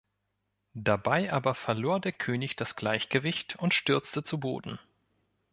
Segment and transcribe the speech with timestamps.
[0.73, 4.79] Dabei aber verlor der König das Gleichgewicht und stürzte zu Boden.